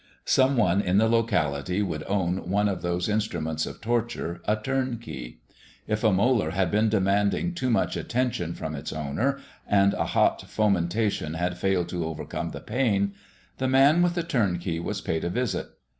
Some 0.25 0.57
one 0.57 0.81
in 0.81 0.97
the 0.97 1.07
locality 1.07 1.83
would 1.83 2.03
own 2.07 2.49
one 2.49 2.67
of 2.67 2.81
those 2.81 3.07
instruments 3.07 3.67
of 3.67 3.81
torture, 3.81 4.41
a 4.47 4.55
turn 4.55 4.97
key. 4.97 5.41
If 5.85 6.03
a 6.03 6.11
molar 6.11 6.49
had 6.49 6.71
been 6.71 6.89
demanding 6.89 7.53
too 7.53 7.69
much 7.69 7.95
attention 7.95 8.55
from 8.55 8.73
its 8.73 8.91
owner, 8.91 9.37
and 9.67 9.93
a 9.93 10.05
hot 10.05 10.41
fomentation 10.49 11.35
had 11.35 11.59
failed 11.59 11.87
to 11.89 12.03
overcome 12.03 12.49
the 12.49 12.61
pain, 12.61 13.13
the 13.59 13.67
man 13.67 14.01
with 14.01 14.15
the 14.15 14.23
turn 14.23 14.57
key 14.57 14.79
was 14.79 15.01
paid 15.01 15.23
a 15.23 15.29
visit. 15.29 15.67